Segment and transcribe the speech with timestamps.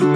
[0.00, 0.12] Hello,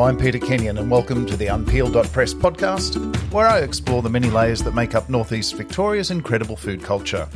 [0.00, 2.96] I'm Peter Kenyon, and welcome to the Unpeel.press podcast,
[3.32, 7.28] where I explore the many layers that make up Northeast Victoria's incredible food culture.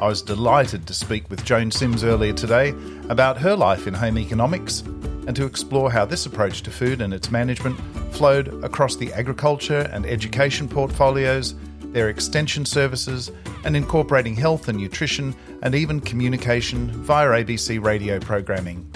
[0.00, 2.72] I was delighted to speak with Joan Simms earlier today
[3.08, 4.84] about her life in home economics
[5.26, 7.78] and to explore how this approach to food and its management
[8.12, 13.30] flowed across the agriculture and education portfolios, their extension services,
[13.64, 18.90] and incorporating health and nutrition and even communication via ABC radio programming.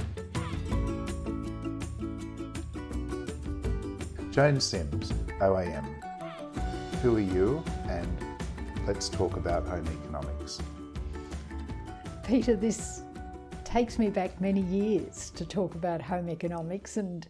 [4.30, 5.84] Joan Simms, OAM.
[7.02, 7.64] Who are you?
[7.88, 8.06] And
[8.86, 10.60] let's talk about home economics.
[12.24, 13.02] Peter, this
[13.68, 17.28] takes me back many years to talk about home economics and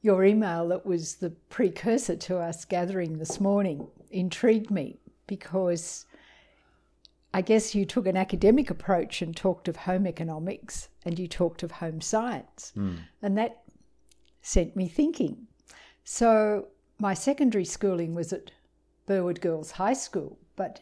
[0.00, 6.04] your email that was the precursor to us gathering this morning intrigued me because
[7.32, 11.62] I guess you took an academic approach and talked of home economics and you talked
[11.62, 12.72] of home science.
[12.76, 12.96] Mm.
[13.22, 13.62] And that
[14.40, 15.46] sent me thinking.
[16.02, 16.66] So
[16.98, 18.50] my secondary schooling was at
[19.06, 20.80] Burwood Girls High School, but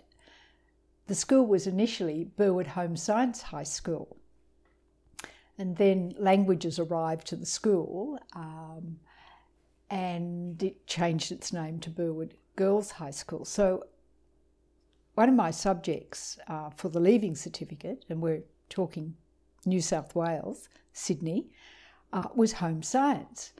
[1.06, 4.16] the school was initially Burwood Home Science High School.
[5.60, 8.98] And then languages arrived to the school um,
[9.90, 13.44] and it changed its name to Burwood Girls High School.
[13.44, 13.84] So
[15.16, 19.16] one of my subjects uh, for the leaving certificate, and we're talking
[19.66, 21.50] New South Wales, Sydney,
[22.10, 23.52] uh, was home science.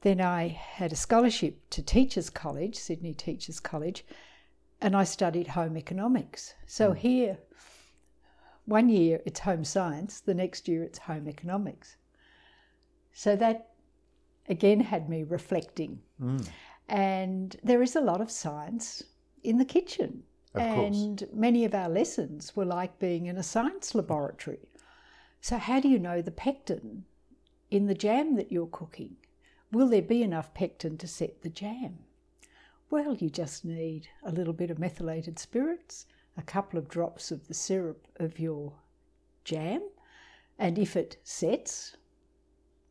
[0.00, 4.06] Then I had a scholarship to Teachers College, Sydney Teachers College,
[4.80, 6.54] and I studied home economics.
[6.66, 6.96] So mm.
[6.96, 7.38] here,
[8.68, 11.96] one year it's home science, the next year it's home economics.
[13.12, 13.70] So that
[14.48, 16.00] again had me reflecting.
[16.22, 16.46] Mm.
[16.88, 19.02] And there is a lot of science
[19.42, 20.22] in the kitchen.
[20.54, 21.30] Of and course.
[21.32, 24.68] many of our lessons were like being in a science laboratory.
[25.40, 27.04] So, how do you know the pectin
[27.70, 29.16] in the jam that you're cooking?
[29.70, 31.98] Will there be enough pectin to set the jam?
[32.90, 36.06] Well, you just need a little bit of methylated spirits,
[36.38, 38.72] a couple of drops of the syrup of your
[39.44, 39.82] jam,
[40.58, 41.96] and if it sets,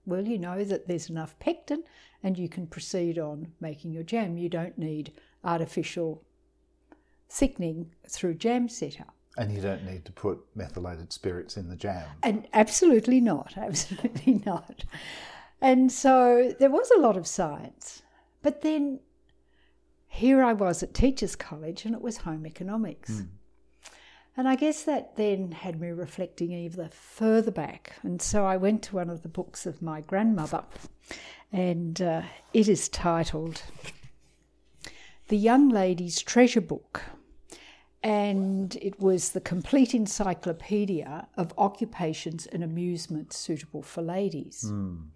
[0.06, 1.84] well, you know that there's enough pectin
[2.24, 4.38] and you can proceed on making your jam.
[4.38, 5.12] You don't need
[5.44, 6.24] artificial
[7.30, 9.06] thickening through jam setter.
[9.38, 12.08] And you don't need to put methylated spirits in the jam.
[12.24, 14.86] And absolutely not, absolutely not.
[15.62, 18.02] And so there was a lot of science.
[18.42, 19.00] But then
[20.08, 23.12] here I was at Teachers College and it was home economics.
[23.12, 23.28] Mm.
[24.38, 27.96] And I guess that then had me reflecting even further back.
[28.04, 30.64] And so I went to one of the books of my grandmother,
[31.52, 32.22] and uh,
[32.54, 33.64] it is titled
[35.30, 37.02] The Young Lady's Treasure Book.
[38.04, 44.66] And it was the complete encyclopedia of occupations and amusements suitable for ladies.
[44.68, 45.08] Mm.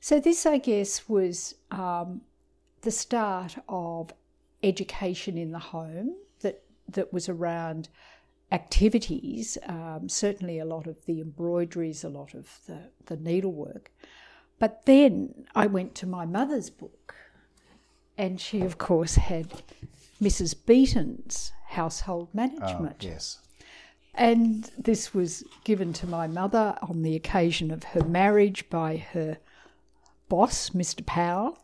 [0.00, 2.22] So, this, I guess, was um,
[2.82, 4.12] the start of
[4.64, 7.88] education in the home that, that was around
[8.50, 13.90] activities, um, certainly a lot of the embroideries, a lot of the, the needlework.
[14.58, 17.14] But then I went to my mother's book,
[18.16, 19.62] and she, of course, had
[20.20, 20.54] Mrs.
[20.66, 22.96] Beeton's household management.
[23.04, 23.38] Oh, yes.
[24.14, 29.38] And this was given to my mother on the occasion of her marriage by her
[30.28, 31.06] boss, Mr.
[31.06, 31.58] Powell,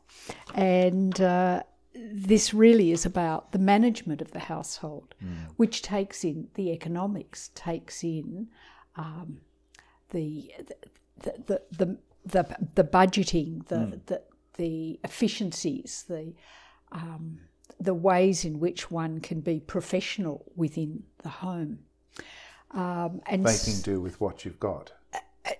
[0.54, 5.34] and uh, this really is about the management of the household, mm.
[5.56, 8.48] which takes in the economics, takes in
[8.96, 9.38] um,
[10.10, 10.52] the,
[11.22, 14.06] the, the, the, the, the budgeting, the, mm.
[14.06, 14.22] the,
[14.56, 16.32] the efficiencies, the,
[16.92, 17.40] um,
[17.78, 21.80] the ways in which one can be professional within the home.
[22.72, 24.92] Um, and making do with what you've got.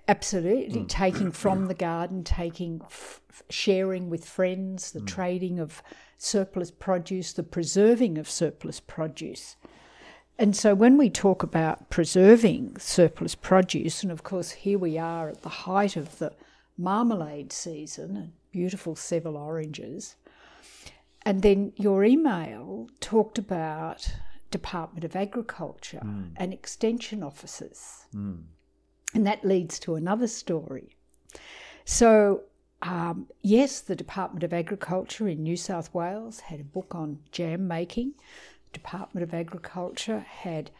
[0.08, 0.88] Absolutely, mm.
[0.88, 5.06] taking from the garden, taking, f- sharing with friends, the mm.
[5.06, 5.82] trading of
[6.16, 9.56] surplus produce, the preserving of surplus produce.
[10.38, 15.28] And so, when we talk about preserving surplus produce, and of course, here we are
[15.28, 16.32] at the height of the
[16.76, 20.16] marmalade season, and beautiful Seville oranges.
[21.22, 24.14] And then your email talked about
[24.50, 26.32] Department of Agriculture mm.
[26.36, 28.06] and extension officers.
[28.14, 28.42] Mm.
[29.12, 30.96] And that leads to another story.
[31.84, 32.42] So,
[32.82, 37.68] um, yes, the Department of Agriculture in New South Wales had a book on jam
[37.68, 38.14] making.
[38.72, 40.70] Department of Agriculture had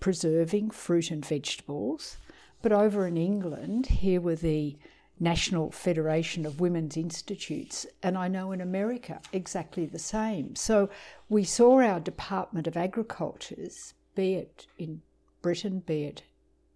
[0.00, 2.16] preserving fruit and vegetables.
[2.62, 4.76] But over in England, here were the
[5.20, 10.56] National Federation of Women's Institutes, and I know in America exactly the same.
[10.56, 10.90] So
[11.28, 15.02] we saw our Department of Agriculture's, be it in
[15.40, 16.22] Britain, be it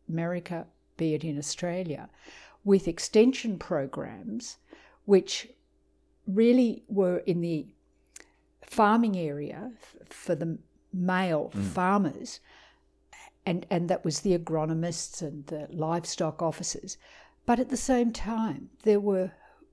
[0.08, 0.66] America,
[0.98, 2.10] be it in Australia,
[2.64, 4.58] with extension programs
[5.06, 5.48] which
[6.26, 7.66] really were in the
[8.60, 9.72] farming area
[10.04, 10.58] for the
[10.92, 11.62] male mm.
[11.62, 12.40] farmers,
[13.46, 16.98] and, and that was the agronomists and the livestock officers.
[17.46, 19.32] But at the same time, there were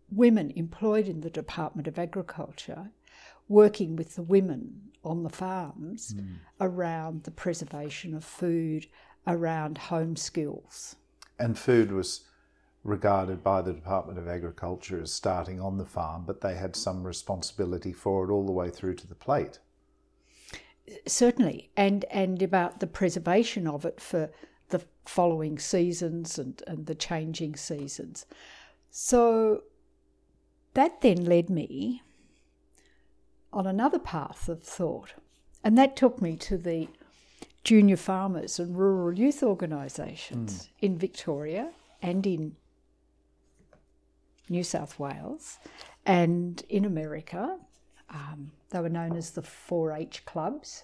[0.10, 2.92] women employed in the Department of Agriculture
[3.50, 6.38] working with the women on the farms mm.
[6.62, 8.88] around the preservation of food,
[9.28, 10.96] around home skills.
[11.38, 12.26] And food was
[12.84, 17.04] regarded by the Department of Agriculture as starting on the farm, but they had some
[17.04, 19.60] responsibility for it all the way through to the plate.
[21.08, 24.30] Certainly, and and about the preservation of it for
[24.70, 28.28] the following seasons and, and the changing seasons.
[28.92, 29.64] So
[30.76, 32.04] that then led me
[33.52, 35.16] on another path of thought,
[35.64, 36.88] and that took me to the
[37.66, 40.70] junior farmers and rural youth organisations mm.
[40.82, 41.72] in Victoria
[42.02, 42.56] and in
[44.48, 45.58] New South Wales,
[46.06, 47.58] and in America,
[48.12, 50.84] um, they were known as the 4 H clubs.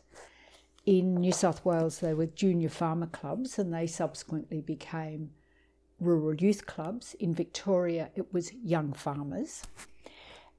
[0.88, 5.30] In New South Wales, they were junior farmer clubs, and they subsequently became
[6.00, 7.14] rural youth clubs.
[7.20, 9.62] In Victoria, it was young farmers.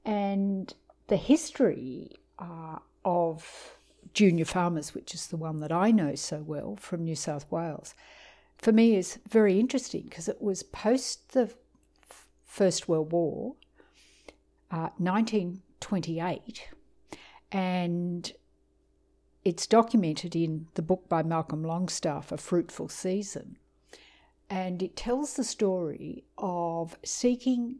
[0.05, 0.73] And
[1.07, 3.75] the history uh, of
[4.13, 7.95] junior farmers, which is the one that I know so well from New South Wales,
[8.57, 11.53] for me is very interesting because it was post the
[12.45, 13.55] First World War,
[14.71, 16.69] uh, 1928,
[17.51, 18.31] and
[19.43, 23.57] it's documented in the book by Malcolm Longstaff, A Fruitful Season.
[24.49, 27.77] And it tells the story of seeking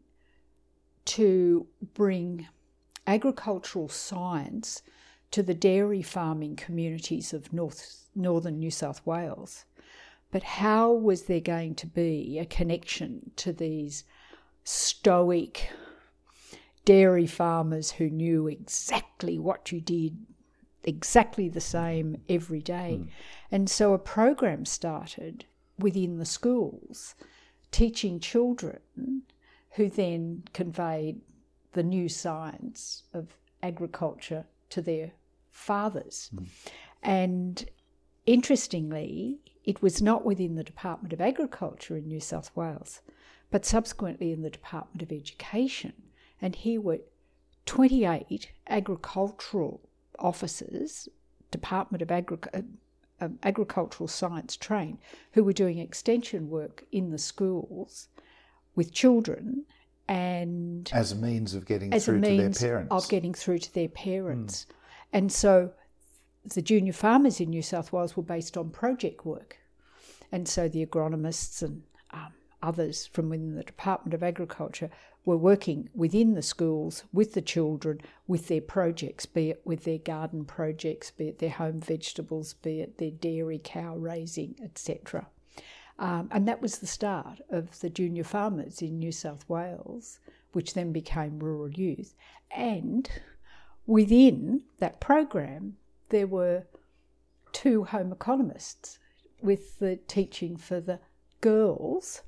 [1.06, 2.48] to bring
[3.06, 4.82] agricultural science
[5.34, 9.64] to the dairy farming communities of North, northern New South Wales.
[10.30, 14.04] But how was there going to be a connection to these
[14.62, 15.70] stoic
[16.84, 20.16] dairy farmers who knew exactly what you did,
[20.84, 23.00] exactly the same every day.
[23.00, 23.08] Mm.
[23.50, 25.46] And so a program started
[25.80, 27.16] within the schools
[27.72, 28.78] teaching children
[29.72, 31.20] who then conveyed
[31.72, 35.10] the new science of agriculture to their
[35.54, 36.30] fathers.
[36.34, 36.46] Mm.
[37.02, 37.70] And
[38.26, 43.00] interestingly, it was not within the Department of Agriculture in New South Wales
[43.54, 45.92] but subsequently in the Department of Education.
[46.42, 46.98] And here were
[47.66, 49.80] 28 agricultural
[50.18, 51.08] officers,
[51.52, 52.62] Department of Agri- uh,
[53.20, 54.98] um, Agricultural Science trained,
[55.34, 58.08] who were doing extension work in the schools
[58.74, 59.66] with children
[60.08, 63.88] and as a means of getting through to their parents of getting through to their
[63.88, 64.74] parents mm.
[65.14, 65.72] And so
[66.54, 69.56] the junior farmers in new south wales were based on project work
[70.30, 72.32] and so the agronomists and um,
[72.62, 74.90] others from within the Department of Agriculture
[75.24, 79.98] were working within the schools with the children with their projects, be it with their
[79.98, 85.26] garden projects, be it their home vegetables, be it their dairy cow raising, etc.
[85.98, 90.18] Um, and that was the start of the junior farmers in New South Wales,
[90.52, 92.14] which then became rural youth.
[92.50, 93.08] And
[93.86, 95.76] within that program,
[96.08, 96.64] there were
[97.52, 98.98] two home economists
[99.42, 100.98] with the teaching for the
[101.40, 102.22] girls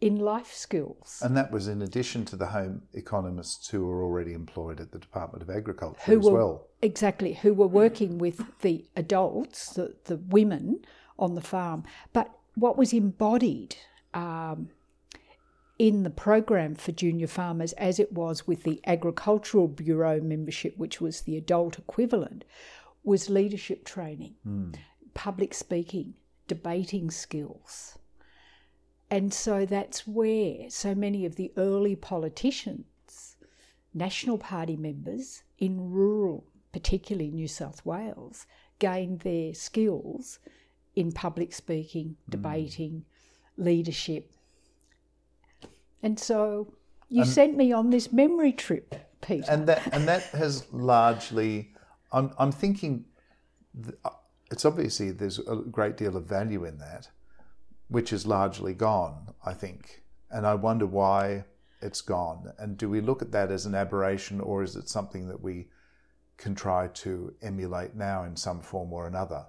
[0.00, 1.20] in life skills.
[1.22, 4.98] And that was in addition to the home economists who were already employed at the
[4.98, 6.66] Department of Agriculture who as were, well.
[6.82, 10.84] Exactly, who were working with the adults, the, the women
[11.18, 11.84] on the farm.
[12.12, 13.76] But what was embodied
[14.14, 14.70] um,
[15.80, 21.00] in the program for junior farmers, as it was with the Agricultural Bureau membership, which
[21.00, 22.44] was the adult equivalent,
[23.02, 24.74] was leadership training, mm.
[25.14, 26.14] public speaking,
[26.46, 27.98] debating skills
[29.10, 33.36] and so that's where so many of the early politicians,
[33.92, 38.46] National Party members in rural, particularly New South Wales,
[38.78, 40.38] gained their skills
[40.94, 42.30] in public speaking, mm.
[42.30, 43.04] debating,
[43.56, 44.30] leadership.
[46.02, 46.72] And so
[47.08, 49.50] you sent me on this memory trip, Peter.
[49.50, 51.72] And that and that has largely
[52.12, 53.04] I'm I'm thinking
[54.04, 54.10] uh,
[54.50, 57.08] it's obviously there's a great deal of value in that
[57.90, 60.02] which is largely gone, I think.
[60.30, 61.44] And I wonder why
[61.82, 62.52] it's gone.
[62.58, 65.66] And do we look at that as an aberration or is it something that we
[66.36, 69.44] can try to emulate now in some form or another?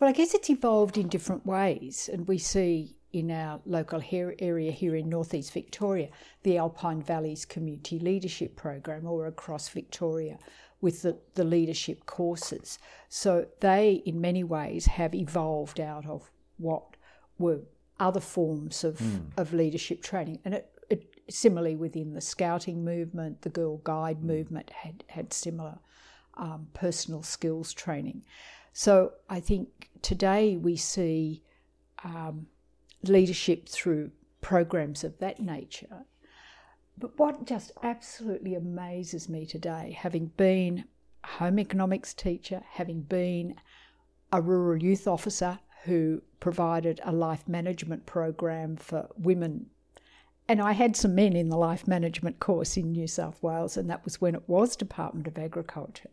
[0.00, 2.08] Well, I guess it's evolved in different ways.
[2.10, 6.08] And we see in our local area here in northeast Victoria,
[6.42, 10.36] the Alpine Valleys Community Leadership Program, or across Victoria
[10.82, 12.78] with the, the leadership courses.
[13.08, 16.82] So they, in many ways, have evolved out of what
[17.38, 17.60] were
[17.98, 19.30] other forms of, mm.
[19.38, 20.40] of leadership training.
[20.44, 24.24] And it, it, similarly within the scouting movement, the Girl Guide mm.
[24.24, 25.78] movement had, had similar
[26.34, 28.26] um, personal skills training.
[28.74, 31.42] So I think today we see
[32.04, 32.48] um,
[33.02, 34.10] leadership through
[34.40, 36.04] programs of that nature.
[36.98, 40.84] But what just absolutely amazes me today, having been
[41.24, 43.56] a home economics teacher, having been
[44.32, 49.66] a rural youth officer who provided a life management program for women.
[50.48, 53.90] And I had some men in the life management course in New South Wales, and
[53.90, 56.10] that was when it was Department of Agriculture.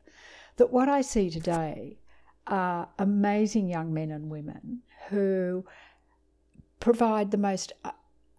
[0.57, 1.97] That what I see today
[2.45, 5.65] are amazing young men and women who
[6.83, 7.91] provide the most uh,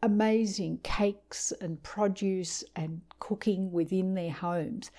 [0.03, 4.91] amazing cakes and produce and cooking within their homes.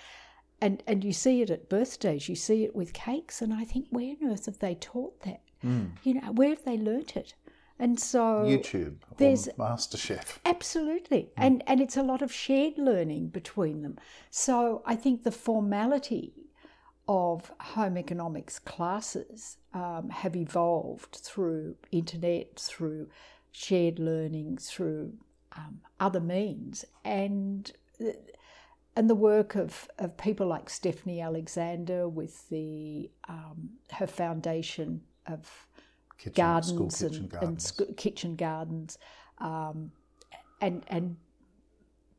[0.61, 3.85] And, and you see it at birthdays, you see it with cakes, and I think,
[3.91, 5.41] where on earth have they taught that?
[5.63, 5.91] Mm.
[6.03, 7.35] You know, where have they learnt it?
[7.77, 10.37] And so YouTube, there's MasterChef.
[10.43, 11.31] Absolutely, mm.
[11.37, 13.99] and and it's a lot of shared learning between them.
[14.31, 16.45] So I think the formality
[17.07, 23.07] of home economics classes um, have evolved through internet, through
[23.55, 25.13] shared learning, through
[25.55, 27.71] um, other means, and
[28.97, 35.67] and the work of, of people like Stephanie Alexander with the um, her foundation of
[36.17, 38.97] kitchen, gardens, and, kitchen gardens and sc- kitchen gardens,
[39.37, 39.91] um,
[40.59, 41.15] and and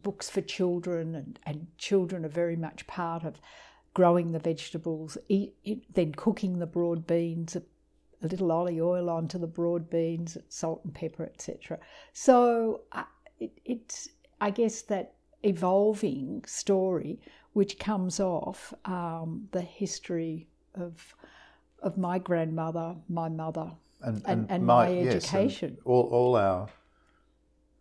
[0.02, 3.40] books for children, and, and children are very much part of
[3.92, 5.54] growing the vegetables, eat,
[5.94, 7.56] then cooking the broad beans,
[8.22, 11.78] a, little olive oil onto the broad beans, salt and pepper, etc.
[12.12, 13.04] So uh,
[13.40, 14.08] it, it's,
[14.40, 17.20] I guess, that evolving story
[17.52, 21.14] which comes off um, the history of
[21.82, 23.70] of my grandmother, my mother,
[24.02, 25.70] and, and, and, and my, my, education.
[25.76, 26.68] Yes, all, all our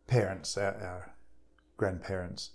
[0.08, 1.16] parents, our, our
[1.78, 2.52] grandparents.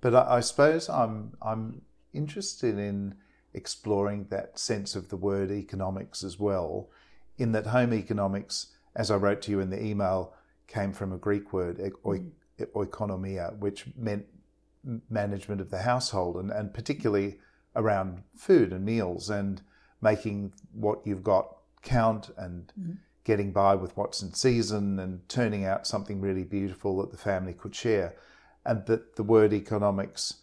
[0.00, 1.82] But I, I, suppose I'm I'm
[2.12, 3.14] interested in
[3.54, 6.88] exploring that sense of the word economics as well,
[7.38, 10.34] in that home economics, as I wrote to you in the email,
[10.66, 12.32] came from a Greek word, mm.
[12.60, 14.26] oikonomia, which meant
[15.10, 17.38] management of the household and, and particularly
[17.76, 19.62] around food and meals and
[20.00, 22.92] making what you've got count and mm-hmm.
[23.24, 27.52] getting by with what's in season and turning out something really beautiful that the family
[27.52, 28.14] could share.
[28.64, 30.42] And that the word economics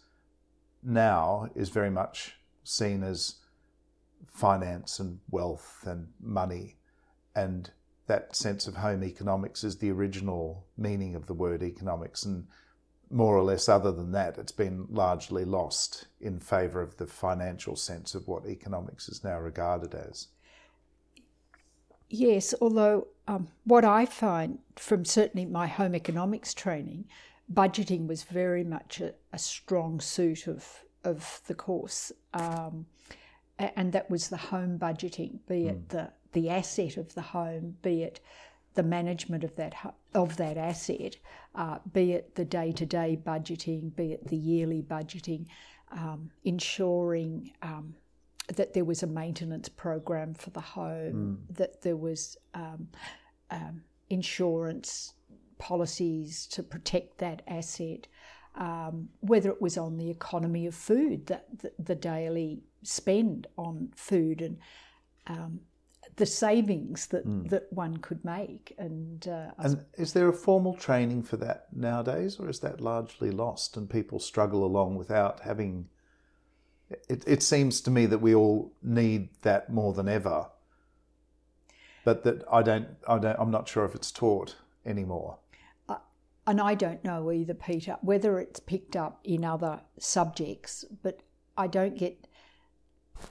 [0.82, 3.36] now is very much seen as
[4.28, 6.76] finance and wealth and money.
[7.36, 7.70] And
[8.06, 12.24] that sense of home economics is the original meaning of the word economics.
[12.24, 12.46] And
[13.10, 17.76] more or less, other than that, it's been largely lost in favour of the financial
[17.76, 20.28] sense of what economics is now regarded as.
[22.08, 27.06] Yes, although um, what I find from certainly my home economics training,
[27.52, 32.86] budgeting was very much a, a strong suit of of the course, um,
[33.58, 35.88] and that was the home budgeting, be it mm.
[35.88, 38.20] the the asset of the home, be it
[38.74, 39.74] the management of that
[40.14, 41.16] of that asset,
[41.54, 45.46] uh, be it the day to day budgeting, be it the yearly budgeting,
[45.92, 47.94] um, ensuring um,
[48.54, 51.56] that there was a maintenance program for the home, mm.
[51.56, 52.86] that there was um,
[53.50, 55.14] um, insurance
[55.56, 58.06] policies to protect that asset,
[58.56, 63.90] um, whether it was on the economy of food, that the, the daily spend on
[63.96, 64.58] food and
[65.28, 65.60] um,
[66.16, 67.48] the savings that, mm.
[67.50, 68.74] that one could make.
[68.78, 73.30] And, uh, and is there a formal training for that nowadays, or is that largely
[73.30, 75.88] lost and people struggle along without having?
[77.08, 80.46] It, it seems to me that we all need that more than ever,
[82.04, 84.56] but that I don't, I don't, I'm not sure if it's taught
[84.86, 85.38] anymore.
[85.88, 85.96] Uh,
[86.46, 91.20] and I don't know either, Peter, whether it's picked up in other subjects, but
[91.58, 92.25] I don't get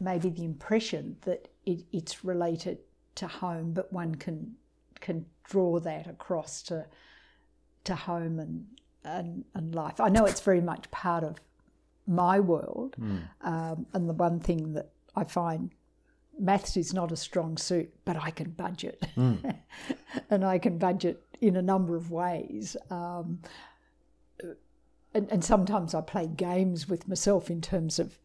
[0.01, 2.79] maybe the impression that it, it's related
[3.15, 4.55] to home, but one can
[5.01, 6.85] can draw that across to
[7.83, 8.65] to home and
[9.03, 9.99] and, and life.
[9.99, 11.39] I know it's very much part of
[12.07, 13.21] my world, mm.
[13.41, 15.71] um, and the one thing that I find
[16.37, 19.55] maths is not a strong suit, but I can budget, mm.
[20.29, 22.75] and I can budget in a number of ways.
[22.89, 23.41] Um,
[25.13, 28.17] and, and sometimes I play games with myself in terms of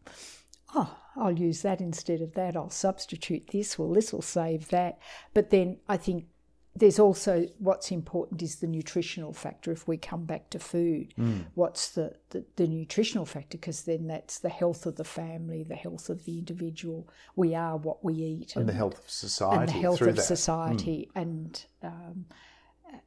[0.75, 2.55] oh, I'll use that instead of that.
[2.55, 3.77] I'll substitute this.
[3.77, 4.99] Well, this will save that.
[5.33, 6.25] But then I think
[6.73, 9.73] there's also what's important is the nutritional factor.
[9.73, 11.47] If we come back to food, Mm.
[11.55, 13.57] what's the, the, the nutritional factor?
[13.57, 17.09] Because then that's the health of the family, the health of the individual.
[17.35, 20.21] We are what we eat, and the health of society and the health of that.
[20.23, 20.27] Mm.
[20.27, 22.25] society, and um,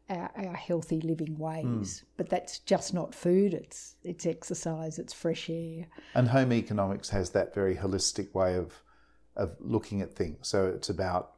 [0.09, 1.64] our, our healthy living ways.
[1.64, 2.03] Mm.
[2.17, 3.55] But that's just not food.
[3.55, 4.99] It's it's exercise.
[4.99, 5.87] It's fresh air.
[6.14, 8.83] And home economics has that very holistic way of
[9.37, 10.49] of looking at things.
[10.49, 11.33] So it's about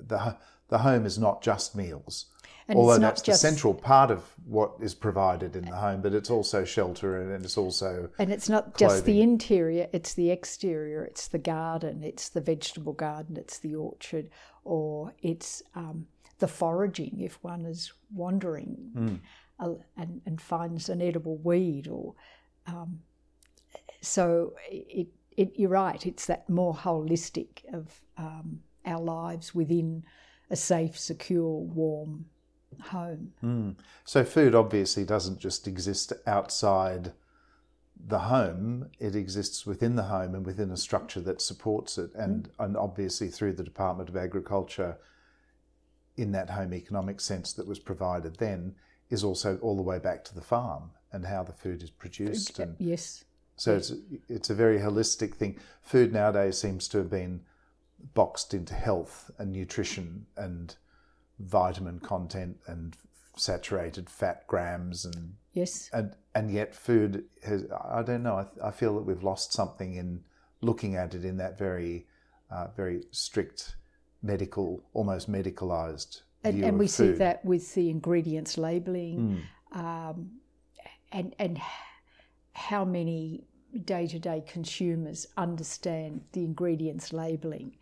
[0.00, 0.36] the
[0.68, 2.26] the home is not just meals.
[2.66, 5.76] And Although it's not that's just the central part of what is provided in the
[5.76, 10.14] home, but it's also shelter and it's also And it's not just the interior, it's
[10.14, 14.30] the exterior, it's the garden, it's the vegetable garden, it's the orchard,
[14.64, 16.06] or it's um,
[16.38, 19.14] the foraging if one is wandering Hmm.
[19.58, 21.88] uh, and, and finds an edible weed.
[21.88, 22.14] or
[22.66, 23.00] um,
[24.00, 30.04] So it, it, you're right, it's that more holistic of um, our lives within
[30.50, 32.26] a safe, secure, warm
[32.80, 33.76] home.
[34.04, 37.12] So food obviously doesn't just exist outside
[38.06, 42.10] the home, it exists within the home and within a structure that supports it.
[42.14, 44.98] And, and obviously through the Department of Agriculture,
[46.16, 48.74] in that home economic sense that was provided then,
[49.10, 52.58] is also all the way back to the farm and how the food is produced.
[52.58, 53.24] And Yes.
[53.56, 53.92] so it's,
[54.28, 55.58] it's a very holistic thing.
[55.82, 57.42] Food nowadays seems to have been
[58.14, 60.76] boxed into health and nutrition and
[61.38, 62.96] vitamin content and
[63.36, 65.88] saturated fat grams and Yes.
[65.92, 69.94] and and yet food has I don't know I, I feel that we've lost something
[69.94, 70.24] in
[70.60, 72.06] looking at it in that very
[72.50, 73.76] uh, very strict
[74.24, 79.80] medical almost medicalized and, and we see that with the ingredients labeling Mm.
[79.84, 80.30] um,
[81.12, 81.60] and and
[82.52, 83.44] how many
[83.84, 87.76] day-to-day consumers understand the ingredients labeling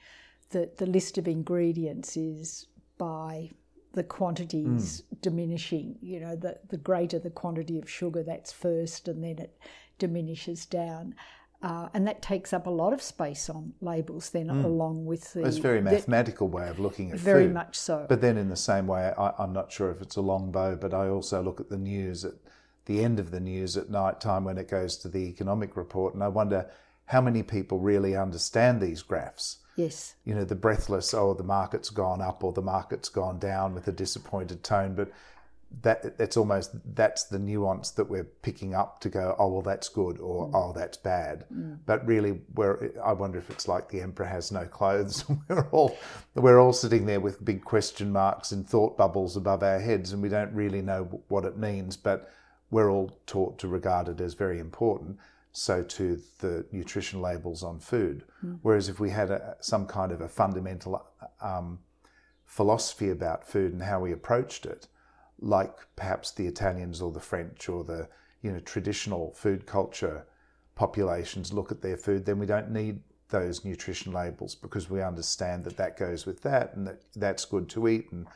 [0.50, 2.66] the the list of ingredients is
[2.98, 3.50] by
[3.92, 5.20] the quantities Mm.
[5.20, 9.52] diminishing you know the the greater the quantity of sugar that's first and then it
[9.98, 11.14] diminishes down
[11.62, 15.40] uh, and that takes up a lot of space on labels then along with the
[15.40, 15.46] Mm.
[15.46, 17.54] it's a very the- mathematical way of looking at very food.
[17.54, 20.20] much so But then, in the same way, I, I'm not sure if it's a
[20.22, 22.34] long bow, but I also look at the news at
[22.86, 26.14] the end of the news at night time when it goes to the economic report,
[26.14, 26.68] and I wonder
[27.06, 29.58] how many people really understand these graphs.
[29.76, 33.74] yes You know, the breathless, oh, the market's gone up or the market's gone down
[33.74, 35.10] with a disappointed tone, but
[35.80, 39.88] that it's almost that's the nuance that we're picking up to go, oh well, that's
[39.88, 40.50] good or mm.
[40.54, 41.46] oh that's bad.
[41.52, 41.78] Mm.
[41.86, 45.24] But really, we're I wonder if it's like the emperor has no clothes.
[45.48, 45.96] we're all
[46.34, 50.22] we're all sitting there with big question marks and thought bubbles above our heads, and
[50.22, 51.96] we don't really know what it means.
[51.96, 52.30] But
[52.70, 55.18] we're all taught to regard it as very important.
[55.54, 58.24] So to the nutrition labels on food.
[58.44, 58.60] Mm.
[58.62, 61.06] Whereas if we had a, some kind of a fundamental
[61.42, 61.80] um,
[62.46, 64.88] philosophy about food and how we approached it,
[65.42, 68.08] like perhaps the Italians or the French or the
[68.42, 70.24] you know traditional food culture
[70.74, 75.64] populations look at their food, then we don't need those nutrition labels because we understand
[75.64, 78.26] that that goes with that and that that's good to eat and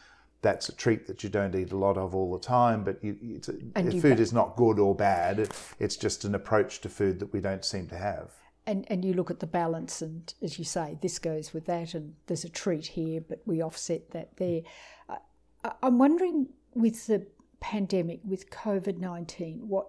[0.43, 2.85] that's a treat that you don't eat a lot of all the time.
[2.85, 5.49] But you, it's, food ba- is not good or bad.
[5.81, 8.31] It's just an approach to food that we don't seem to have.
[8.67, 11.95] and and you look at the balance and as you say this goes with that
[11.95, 14.63] and there's a treat here but we offset that there
[15.09, 17.27] I- i'm wondering with the
[17.61, 19.87] pandemic with covid-19 what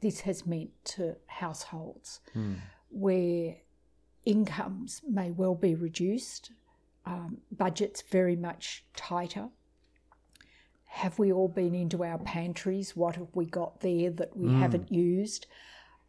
[0.00, 2.20] this has meant to households
[2.90, 3.56] where
[4.24, 6.50] incomes may well be reduced
[7.08, 9.48] um, budgets very much tighter.
[10.84, 12.94] Have we all been into our pantries?
[12.94, 15.46] What have we got there that we haven't used?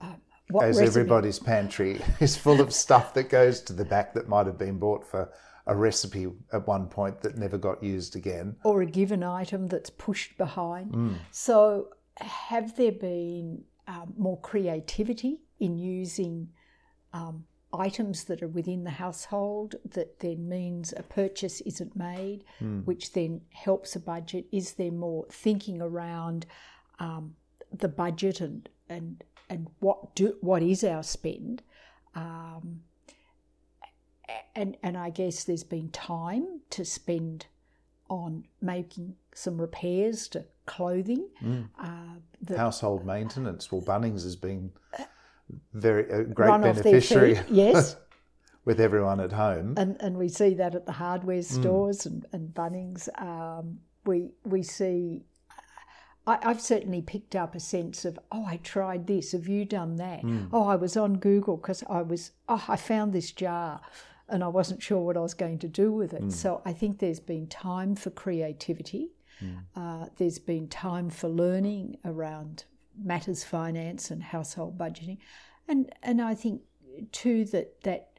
[0.02, 0.18] Um,
[0.50, 4.28] what As recipe- everybody's pantry is full of stuff that goes to the back that
[4.28, 5.30] might have been bought for
[5.68, 8.56] a recipe at one point that never got used again.
[8.64, 11.18] or a given item that's pushed behind.
[11.32, 16.50] So, have there been um, more creativity in using
[17.14, 22.44] um, items that are within the household that then means a purchase isn't made,
[22.86, 24.46] which then helps a budget?
[24.52, 26.46] Is there more thinking around
[27.00, 27.36] um,
[27.72, 31.62] the budget and and and what do what is our spend?
[32.16, 32.82] Um,
[34.56, 37.48] and and I guess there's been time to spend
[38.10, 41.28] on making some repairs to clothing.
[41.80, 43.72] Uh, the Household maintenance.
[43.72, 44.72] Well, Bunnings has been
[45.74, 47.96] very a great run off their beneficiary feet, yes,
[48.66, 49.74] with everyone at home.
[49.78, 53.08] and and we see that at the hardware stores and, and Bunnings.
[53.22, 55.24] Um, we we see.
[56.28, 59.32] I, I've certainly picked up a sense of, oh, I tried this.
[59.32, 60.20] Have you done that?
[60.52, 63.82] Oh, I was on Google because I was, oh, I found this jar.
[64.30, 66.24] And I wasn't sure what I was going to do with it.
[66.24, 66.32] Mm.
[66.32, 69.12] So I think there's been time for creativity.
[69.44, 69.64] Mm.
[69.76, 72.66] Uh, there's been time for learning around
[73.02, 75.18] matters finance and household budgeting,
[75.68, 76.62] and and I think
[77.12, 78.10] too that that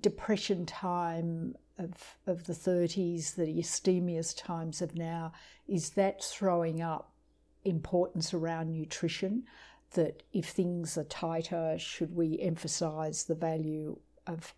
[0.00, 5.32] depression time of of the 30s, the abstemious times of now,
[5.66, 7.12] is that throwing up
[7.64, 9.44] importance around nutrition.
[9.94, 14.54] That if things are tighter, should we emphasise the value of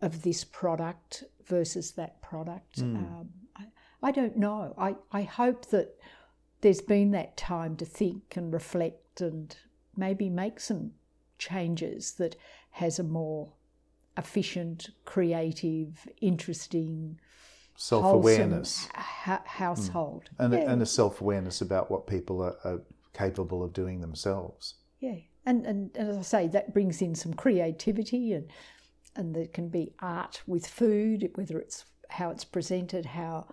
[0.00, 2.80] of this product versus that product?
[2.80, 2.96] Mm.
[2.96, 3.64] Um, I,
[4.02, 4.74] I don't know.
[4.76, 5.94] I, I hope that
[6.60, 9.56] there's been that time to think and reflect and
[9.96, 10.92] maybe make some
[11.38, 12.36] changes that
[12.72, 13.52] has a more
[14.16, 17.18] efficient, creative, interesting,
[17.76, 20.44] self awareness ha- household, mm.
[20.44, 20.60] and, yeah.
[20.60, 22.80] a, and a self awareness about what people are, are,
[23.14, 24.76] capable of doing themselves.
[24.98, 28.48] Yeah, and, and and as I say, that brings in some creativity and
[29.16, 33.46] and there can be art with food, whether it's how it's presented, how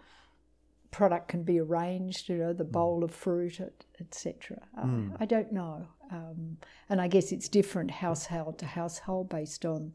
[0.92, 2.72] product can be arranged, you know, the mm.
[2.72, 3.60] bowl of fruit,
[4.00, 4.62] etc.
[4.78, 5.14] Mm.
[5.20, 5.88] I, I, don't know.
[6.12, 6.58] Um,
[6.90, 9.94] and I guess it's different household to household based on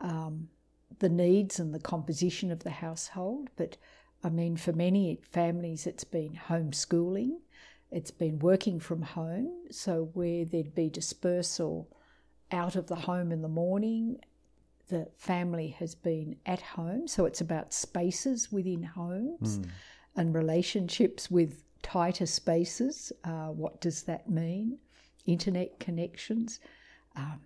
[0.00, 0.48] um,
[0.98, 3.48] the needs and the composition of the household.
[3.56, 3.76] But
[4.22, 7.38] I mean, for many families, it's been homeschooling,
[7.90, 9.50] it's been working from home.
[9.70, 11.88] So, where there'd be dispersal
[12.50, 14.18] out of the home in the morning,
[14.88, 17.08] the family has been at home.
[17.08, 19.58] So, it's about spaces within homes.
[19.58, 19.68] Mm
[20.16, 23.12] and relationships with tighter spaces.
[23.24, 24.78] Uh, what does that mean?
[25.26, 26.60] Internet connections.
[27.16, 27.40] Um,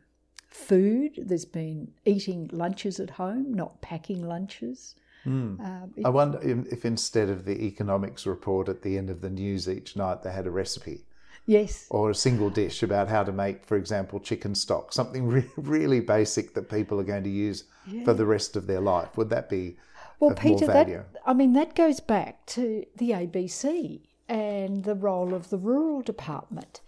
[0.49, 4.95] food, there's been eating lunches at home, not packing lunches.
[5.27, 5.61] Mm.
[5.61, 9.69] Um, I wonder if instead of the economics report at the end of the news
[9.69, 11.05] each night, they had a recipe.
[11.49, 11.87] Yes.
[11.89, 16.01] Or a single dish about how to make, for example, chicken stock, something re- really
[16.01, 18.05] basic that people are going to use yeah.
[18.05, 19.17] for the rest of their life.
[19.17, 19.79] Would that be
[20.21, 25.49] well, Peter, that I mean that goes back to the ABC and the role of
[25.49, 26.83] the rural department,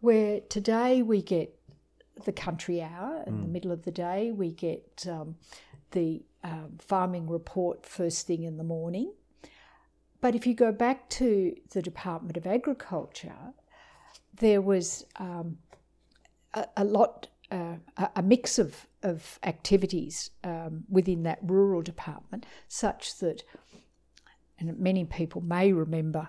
[0.00, 1.58] where today we get
[2.26, 3.42] the country hour in mm.
[3.42, 5.36] the middle of the day, we get um,
[5.92, 9.12] the um, farming report first thing in the morning.
[10.20, 13.54] But if you go back to the Department of Agriculture,
[14.42, 15.56] there was um,
[16.52, 17.76] a, a, lot, uh,
[18.16, 23.42] a mix of of activities um, within that rural department, such that,
[24.58, 26.28] and many people may remember,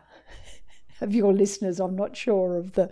[1.02, 2.90] of your listeners, I'm not sure of the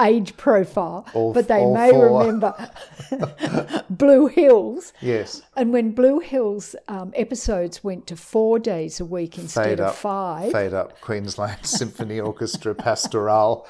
[0.00, 2.20] age profile, all, but they may four.
[2.20, 2.70] remember
[3.90, 4.92] Blue Hills.
[5.00, 5.42] Yes.
[5.56, 9.96] And when Blue Hills um, episodes went to four days a week instead fade of
[9.96, 10.52] five.
[10.52, 13.66] Fade up Queensland Symphony Orchestra Pastoral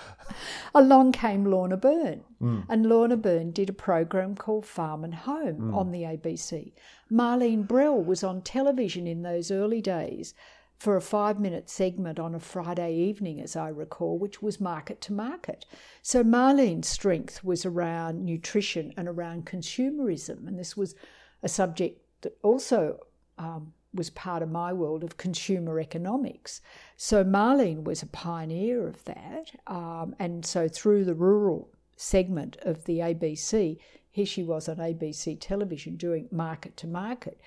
[0.74, 2.64] Along came Lorna Byrne, mm.
[2.68, 5.76] and Lorna Byrne did a program called Farm and Home mm.
[5.76, 6.72] on the ABC.
[7.10, 10.34] Marlene Brell was on television in those early days
[10.78, 15.00] for a five minute segment on a Friday evening, as I recall, which was market
[15.02, 15.64] to market.
[16.02, 20.94] So Marlene's strength was around nutrition and around consumerism, and this was
[21.42, 22.98] a subject that also
[23.38, 26.60] um, was part of my world of consumer economics.
[26.96, 29.52] So Marlene was a pioneer of that.
[29.66, 33.78] Um, and so through the rural segment of the ABC,
[34.10, 37.40] here she was on ABC television doing market to market,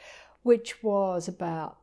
[0.44, 1.78] which was about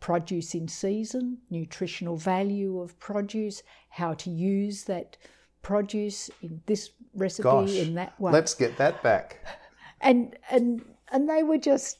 [0.00, 5.16] produce in season, nutritional value of produce, how to use that
[5.62, 8.32] produce in this recipe Gosh, in that way.
[8.32, 9.38] Let's get that back.
[10.02, 10.82] And and
[11.12, 11.98] and they were just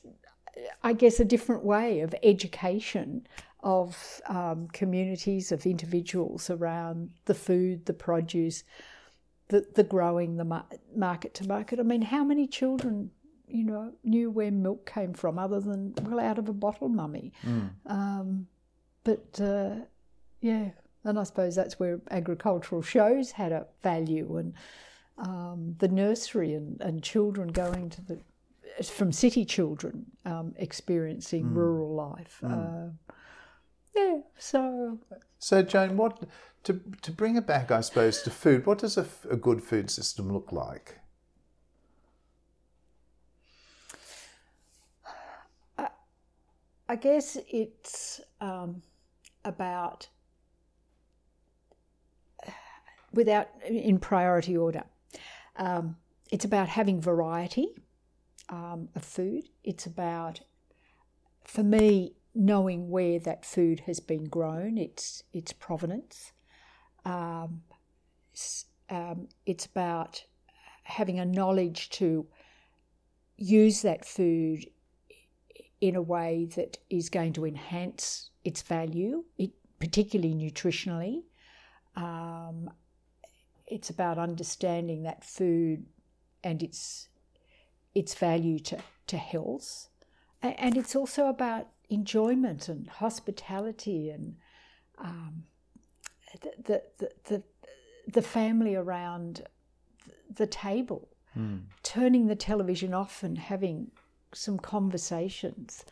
[0.83, 3.27] I guess, a different way of education
[3.63, 8.63] of um, communities, of individuals around the food, the produce,
[9.49, 11.79] the, the growing, the mar- market to market.
[11.79, 13.11] I mean, how many children,
[13.53, 17.33] you know, knew where milk came from other than, well, out of a bottle, mummy?
[17.45, 17.69] Mm.
[17.85, 18.47] Um,
[19.03, 19.75] but uh,
[20.41, 20.69] yeah,
[21.03, 24.53] and I suppose that's where agricultural shows had a value and
[25.17, 28.19] um, the nursery and, and children going to the
[28.83, 31.55] from city children um, experiencing mm.
[31.55, 32.39] rural life.
[32.41, 32.87] Mm.
[32.87, 33.13] Uh,
[33.95, 34.99] yeah, so.
[35.39, 36.23] So, Jane, what
[36.63, 38.65] to to bring it back, I suppose, to food.
[38.65, 41.00] What does a, a good food system look like?
[46.91, 48.81] I guess it's um,
[49.45, 50.09] about
[53.13, 54.83] without in priority order.
[55.55, 55.95] Um,
[56.33, 57.69] it's about having variety
[58.49, 59.43] um, of food.
[59.63, 60.41] It's about,
[61.45, 66.33] for me, knowing where that food has been grown, its its provenance.
[67.05, 67.61] Um,
[68.33, 70.25] it's, um, it's about
[70.83, 72.27] having a knowledge to
[73.37, 74.65] use that food
[75.81, 81.23] in a way that is going to enhance its value, it, particularly nutritionally.
[81.95, 82.69] Um,
[83.67, 85.85] it's about understanding that food
[86.43, 87.09] and its
[87.93, 89.89] its value to, to health.
[90.41, 94.37] And it's also about enjoyment and hospitality and
[94.97, 95.43] um,
[96.41, 97.43] the, the, the,
[98.07, 99.43] the family around
[100.33, 101.61] the table, mm.
[101.83, 103.91] turning the television off and having
[104.33, 105.85] some conversations.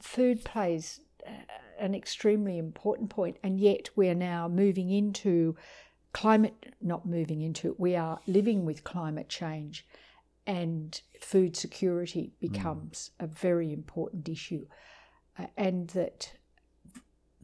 [0.00, 1.30] Food plays uh,
[1.78, 5.56] an extremely important point, and yet we're now moving into
[6.12, 9.86] climate, not moving into it, we are living with climate change,
[10.46, 12.46] and food security hmm.
[12.46, 13.24] becomes mm.
[13.24, 14.66] a very important issue.
[15.38, 16.32] Uh, and that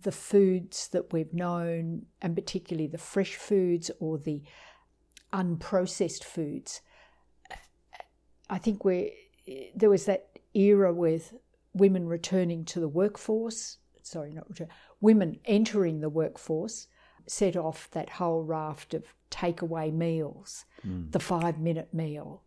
[0.00, 4.42] the foods that we've known, and particularly the fresh foods or the
[5.32, 6.80] unprocessed foods,
[8.48, 9.12] I think we
[9.74, 11.34] there was that era with
[11.74, 13.78] women returning to the workforce.
[14.02, 14.68] Sorry, not return.
[15.00, 16.88] Women entering the workforce
[17.26, 21.10] set off that whole raft of takeaway meals, mm.
[21.12, 22.42] the five minute meal.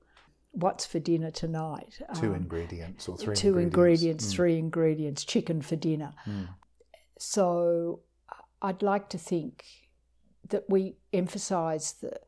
[0.52, 2.00] What's for dinner tonight?
[2.20, 4.36] Two um, ingredients or three two ingredients, ingredients mm.
[4.36, 6.14] three ingredients, chicken for dinner.
[6.26, 6.50] Mm.
[7.18, 8.02] So
[8.62, 9.66] I'd like to think
[10.50, 12.20] that we emphasise the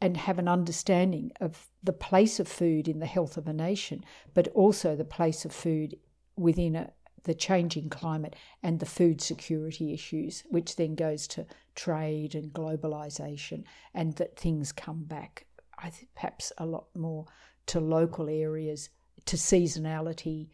[0.00, 4.04] and have an understanding of the place of food in the health of a nation,
[4.34, 5.96] but also the place of food
[6.36, 6.90] within a,
[7.24, 13.64] the changing climate and the food security issues, which then goes to trade and globalisation,
[13.94, 15.46] and that things come back,
[15.78, 17.26] I think perhaps a lot more
[17.66, 18.90] to local areas,
[19.24, 20.48] to seasonality,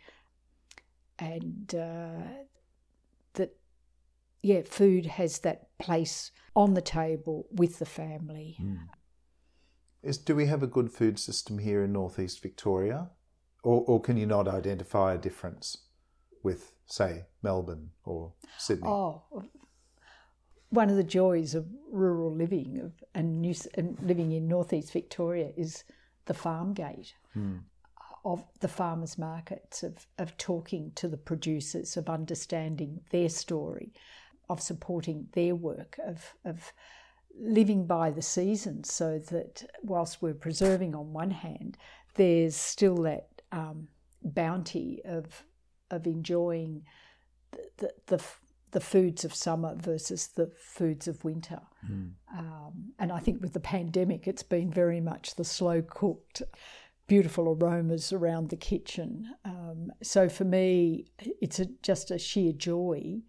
[1.19, 2.29] and uh,
[3.35, 3.57] that,
[4.43, 8.57] yeah, food has that place on the table with the family.
[8.61, 8.79] Mm.
[10.03, 13.11] Is, do we have a good food system here in northeast Victoria?
[13.63, 15.79] Or, or can you not identify a difference
[16.43, 18.89] with, say, Melbourne or Sydney?
[18.89, 19.23] Oh,
[20.71, 25.51] one of the joys of rural living of, and, New, and living in northeast Victoria
[25.57, 25.85] is
[26.25, 27.59] the farm gate hmm.
[28.25, 33.93] of the farmers markets, of, of talking to the producers, of understanding their story,
[34.49, 36.73] of supporting their work, of, of
[37.39, 41.77] living by the seasons so that whilst we're preserving on one hand,
[42.15, 43.89] there's still that um,
[44.23, 45.45] bounty of
[45.91, 46.83] of enjoying
[47.51, 48.25] the, the, the,
[48.71, 51.61] the, foods of summer versus the foods of winter.
[51.87, 52.13] Mm.
[52.35, 56.41] Um, and I think with the pandemic, it's been very much the slow cooked,
[57.07, 59.35] beautiful aromas around the kitchen.
[59.45, 63.21] Um, so for me, it's a, just a sheer joy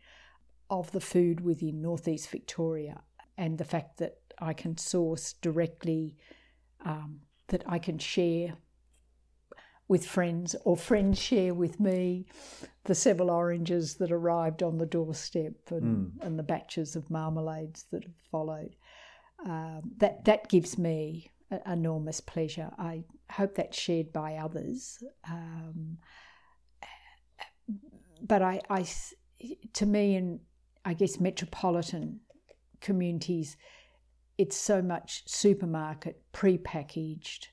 [0.70, 3.02] of the food within northeast Victoria
[3.38, 6.18] and the fact that I can source directly,
[6.86, 8.58] um, that I can share
[9.88, 12.26] with friends or friends share with me
[12.86, 16.26] the Seville oranges that arrived on the doorstep and, mm.
[16.26, 18.76] and the batches of marmalades that have followed.
[19.46, 21.32] Um, that, that gives me
[21.66, 22.72] enormous pleasure.
[22.78, 25.04] I hope that's shared by others.
[25.30, 25.98] Um,
[28.22, 28.86] but I, I,
[29.74, 30.40] to me, and
[30.86, 32.22] I guess metropolitan
[32.84, 33.58] communities,
[34.38, 37.48] it's so much supermarket, pre-packaged,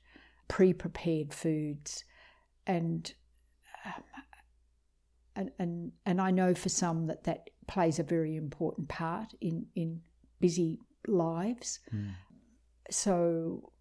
[0.49, 2.05] pre-prepared foods,
[2.67, 3.15] and
[3.87, 4.03] um,
[5.37, 9.67] and and and I know for some that that plays a very important part in
[9.75, 10.03] in
[10.41, 11.81] busy lives.
[11.95, 12.11] Mm.
[12.91, 13.73] So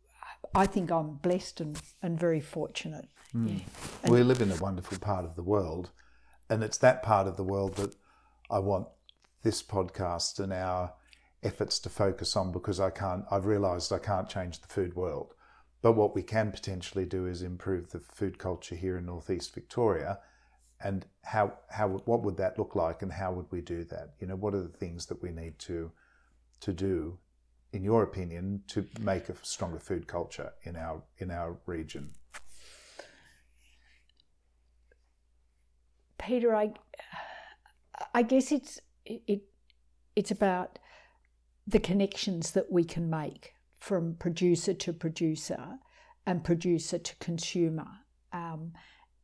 [0.56, 3.08] I think I'm blessed and, and very fortunate.
[3.36, 3.60] Mm.
[3.60, 3.66] Yeah.
[4.04, 5.90] And we live in a wonderful part of the world,
[6.50, 7.96] and it's that part of the world that
[8.50, 8.88] I want
[9.44, 10.94] this podcast and our
[11.44, 15.34] efforts to focus on because I can't, I've realised I can't change the food world.
[15.82, 20.20] But what we can potentially do is improve the food culture here in northeast Victoria.
[20.82, 24.14] And how, how what would that look like and how would we do that?
[24.20, 25.92] You know, what are the things that we need to
[26.62, 27.18] to do,
[27.72, 32.12] in your opinion, to make a stronger food culture in our in our region?
[36.18, 36.74] Peter, I
[38.14, 39.44] I guess it's it
[40.16, 40.80] it's about
[41.70, 45.78] the connections that we can make from producer to producer
[46.26, 47.88] and producer to consumer
[48.34, 48.74] um,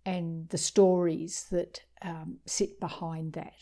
[0.05, 3.55] and the stories that um, sit behind that.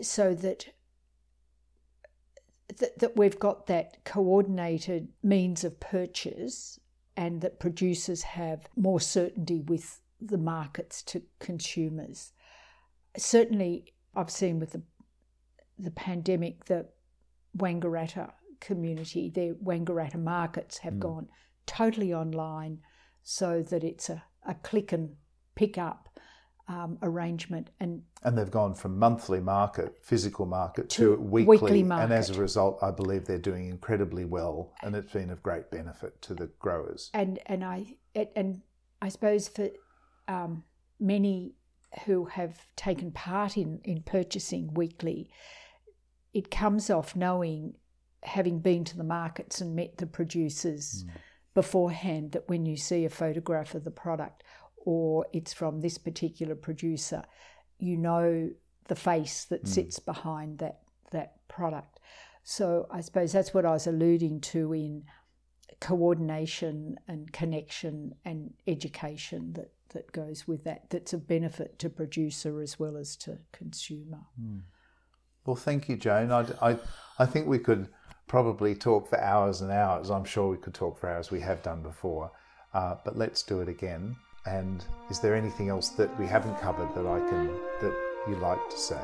[0.00, 0.66] So that,
[2.78, 6.80] that that we've got that coordinated means of purchase
[7.16, 12.32] and that producers have more certainty with the markets to consumers.
[13.16, 14.82] Certainly I've seen with the
[15.78, 16.95] the pandemic that
[17.56, 21.00] Wangaratta community, their Wangaratta markets have mm.
[21.00, 21.28] gone
[21.66, 22.78] totally online
[23.22, 25.16] so that it's a, a click and
[25.54, 26.08] pick up
[26.68, 27.70] um, arrangement.
[27.80, 32.04] And and they've gone from monthly market, physical market, to, to weekly, weekly market.
[32.04, 35.70] And as a result, I believe they're doing incredibly well, and it's been of great
[35.70, 37.10] benefit to the growers.
[37.14, 38.62] And and I and
[39.00, 39.68] I suppose for
[40.28, 40.64] um,
[40.98, 41.54] many
[42.04, 45.30] who have taken part in in purchasing weekly,
[46.36, 47.74] it comes off knowing,
[48.22, 51.04] having been to the markets and met the producers.
[51.04, 51.10] Mm.
[51.54, 54.44] Beforehand, that when you see a photograph of the product,
[54.76, 57.24] or it's from this particular producer,
[57.78, 58.50] you know
[58.88, 59.68] the face that mm.
[59.68, 60.80] sits behind that
[61.12, 61.98] that product.
[62.42, 65.04] So I suppose that's what I was alluding to in
[65.80, 70.90] coordination and connection and education that, that goes with that.
[70.90, 74.26] That's a benefit to producer as well as to consumer.
[74.38, 74.60] Mm.
[75.46, 76.32] Well, thank you, Joan.
[76.32, 76.76] I, I,
[77.20, 77.88] I think we could
[78.26, 80.10] probably talk for hours and hours.
[80.10, 81.30] I'm sure we could talk for hours.
[81.30, 82.32] We have done before,
[82.74, 84.16] uh, but let's do it again.
[84.44, 87.46] And is there anything else that we haven't covered that I can
[87.80, 87.94] that
[88.28, 89.00] you'd like to say?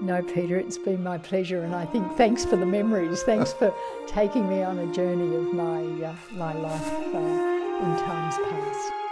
[0.00, 3.22] No, Peter, it's been my pleasure, and I think thanks for the memories.
[3.22, 3.74] Thanks for
[4.06, 9.07] taking me on a journey of my uh, my life uh, in times past.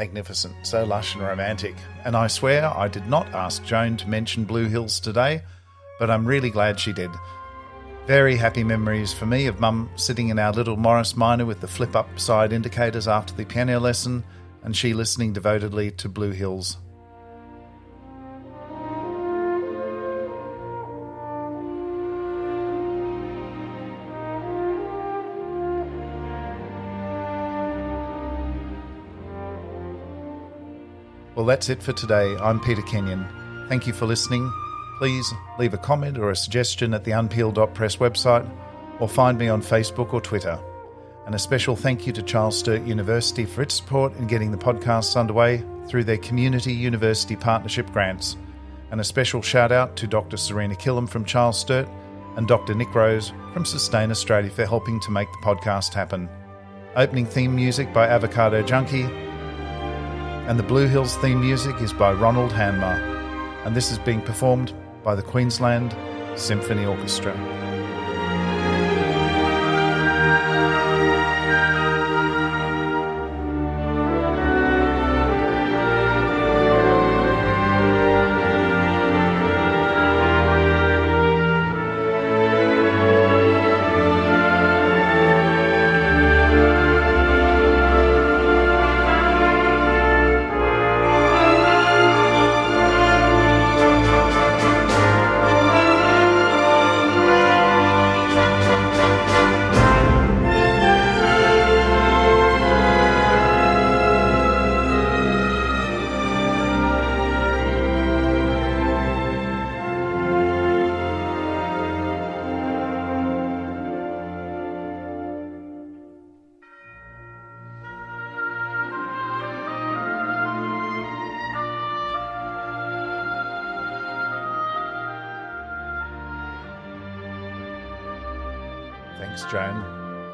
[0.00, 1.74] Magnificent, so lush and romantic.
[2.06, 5.42] And I swear I did not ask Joan to mention Blue Hills today,
[5.98, 7.10] but I'm really glad she did.
[8.06, 11.68] Very happy memories for me of Mum sitting in our little Morris Minor with the
[11.68, 14.24] flip up side indicators after the piano lesson,
[14.62, 16.78] and she listening devotedly to Blue Hills
[31.36, 32.36] Well, that's it for today.
[32.38, 33.24] I'm Peter Kenyon.
[33.68, 34.52] Thank you for listening.
[34.98, 38.50] Please leave a comment or a suggestion at the unpeel.press website
[38.98, 40.58] or find me on Facebook or Twitter.
[41.26, 44.58] And a special thank you to Charles Sturt University for its support in getting the
[44.58, 48.36] podcasts underway through their Community University Partnership grants.
[48.90, 50.36] And a special shout out to Dr.
[50.36, 51.88] Serena Killam from Charles Sturt
[52.36, 52.74] and Dr.
[52.74, 56.28] Nick Rose from Sustain Australia for helping to make the podcast happen.
[56.96, 59.08] Opening theme music by Avocado Junkie
[60.50, 62.98] and the Blue Hills theme music is by Ronald Hanmer,
[63.64, 65.94] and this is being performed by the Queensland
[66.34, 67.69] Symphony Orchestra.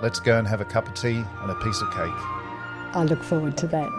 [0.06, 2.14] Let's go and have a cup of tea and a piece of cake.
[2.94, 3.90] I look forward to that.